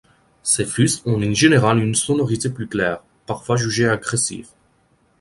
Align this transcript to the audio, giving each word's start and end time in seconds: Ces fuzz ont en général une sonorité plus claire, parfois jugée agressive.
Ces 0.41 0.65
fuzz 0.65 1.03
ont 1.05 1.21
en 1.23 1.33
général 1.35 1.77
une 1.77 1.93
sonorité 1.93 2.49
plus 2.49 2.65
claire, 2.67 3.01
parfois 3.27 3.55
jugée 3.55 3.87
agressive. 3.87 4.47